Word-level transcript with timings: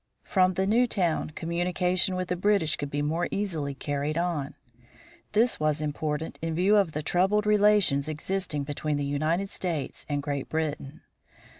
From 0.23 0.55
the 0.55 0.65
new 0.65 0.87
town 0.87 1.29
communication 1.29 2.15
with 2.15 2.29
the 2.29 2.35
British 2.35 2.75
could 2.75 2.89
be 2.89 3.03
more 3.03 3.27
easily 3.29 3.75
carried 3.75 4.17
on. 4.17 4.55
This 5.33 5.59
was 5.59 5.79
important 5.79 6.39
in 6.41 6.55
view 6.55 6.75
of 6.75 6.93
the 6.93 7.03
troubled 7.03 7.45
relations 7.45 8.09
existing 8.09 8.63
between 8.63 8.97
the 8.97 9.05
United 9.05 9.49
States 9.49 10.07
and 10.09 10.23
Great 10.23 10.49
Britain. 10.49 11.01